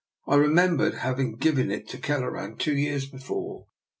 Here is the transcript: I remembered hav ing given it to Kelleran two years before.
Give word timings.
I 0.27 0.33
remembered 0.33 0.95
hav 0.95 1.19
ing 1.19 1.35
given 1.35 1.69
it 1.69 1.87
to 1.89 1.99
Kelleran 1.99 2.57
two 2.57 2.75
years 2.75 3.05
before. 3.05 3.67